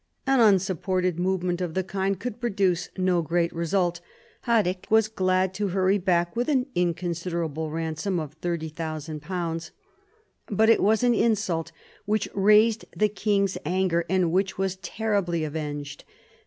An 0.25 0.39
unsupported 0.39 1.19
movement 1.19 1.61
of 1.61 1.75
the 1.75 1.83
kind 1.83 2.19
could 2.19 2.41
produce 2.41 2.89
no 2.97 3.21
great 3.21 3.53
result. 3.53 4.01
Haddick 4.47 4.87
was 4.89 5.07
glad 5.07 5.53
to 5.53 5.67
hurry 5.77 5.99
back 5.99 6.35
with 6.35 6.49
an 6.49 6.65
inconsiderable 6.73 7.69
ransom 7.69 8.19
of 8.19 8.41
£30,000. 8.41 9.69
But 10.47 10.71
it 10.71 10.81
was 10.81 11.03
an 11.03 11.13
insult 11.13 11.71
which 12.05 12.27
raised 12.33 12.85
the 12.97 13.09
king's 13.09 13.59
anger, 13.63 14.03
and 14.09 14.31
which 14.31 14.57
was 14.57 14.77
terribly 14.77 15.43
avenged. 15.43 16.03